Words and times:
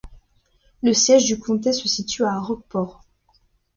Le 0.81 0.93
siège 0.93 1.25
du 1.25 1.37
comté 1.37 1.73
se 1.73 1.87
situe 1.87 2.23
à 2.23 2.39
Rock 2.39 2.63
Port. 2.69 3.03